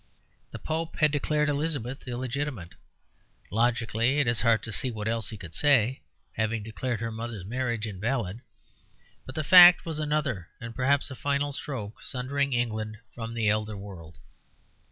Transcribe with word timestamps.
The 0.49 0.57
Pope 0.57 0.95
had 0.97 1.11
declared 1.11 1.47
Elizabeth 1.47 2.07
illegitimate 2.07 2.73
logically, 3.51 4.17
it 4.17 4.25
is 4.25 4.41
hard 4.41 4.63
to 4.63 4.71
see 4.71 4.89
what 4.89 5.07
else 5.07 5.29
he 5.29 5.37
could 5.37 5.53
say, 5.53 6.01
having 6.33 6.63
declared 6.63 7.01
her 7.01 7.11
mother's 7.11 7.45
marriage 7.45 7.85
invalid; 7.85 8.41
but 9.27 9.35
the 9.35 9.43
fact 9.43 9.85
was 9.85 9.99
another 9.99 10.49
and 10.59 10.73
perhaps 10.75 11.11
a 11.11 11.15
final 11.15 11.53
stroke 11.53 12.01
sundering 12.01 12.51
England 12.51 12.97
from 13.13 13.35
the 13.35 13.47
elder 13.47 13.77
world. 13.77 14.17